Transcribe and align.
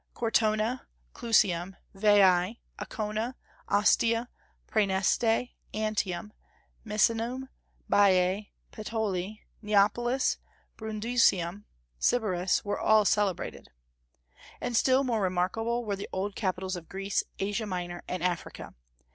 Cortona, 0.15 0.87
Clusium, 1.13 1.75
Veii, 1.93 2.59
Ancona, 2.79 3.35
Ostia, 3.69 4.29
Praeneste, 4.67 5.51
Antium, 5.75 6.33
Misenum, 6.83 7.49
Baiae, 7.87 8.49
Puteoli, 8.71 9.41
Neapolis, 9.61 10.37
Brundusium, 10.75 11.65
Sybaris, 11.99 12.65
were 12.65 12.79
all 12.79 13.05
celebrated. 13.05 13.69
And 14.59 14.75
still 14.75 15.03
more 15.03 15.21
remarkable 15.21 15.85
were 15.85 15.95
the 15.95 16.09
old 16.11 16.33
capitals 16.35 16.75
of 16.75 16.89
Greece, 16.89 17.23
Asia 17.37 17.67
Minor, 17.67 18.01
and 18.07 18.23
Africa. 18.23 18.73